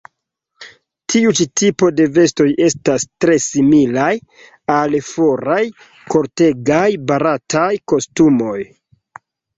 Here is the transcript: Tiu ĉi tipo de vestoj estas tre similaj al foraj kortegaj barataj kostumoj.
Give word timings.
Tiu 1.13 1.33
ĉi 1.39 1.45
tipo 1.61 1.89
de 1.99 2.07
vestoj 2.15 2.47
estas 2.67 3.05
tre 3.25 3.35
similaj 3.43 4.09
al 4.77 4.97
foraj 5.11 5.61
kortegaj 6.15 6.85
barataj 7.13 7.71
kostumoj. 7.95 8.59